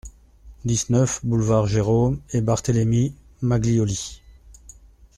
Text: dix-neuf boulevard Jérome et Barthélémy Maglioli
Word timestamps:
dix-neuf 0.65 1.23
boulevard 1.23 1.67
Jérome 1.67 2.19
et 2.31 2.41
Barthélémy 2.41 3.13
Maglioli 3.43 4.23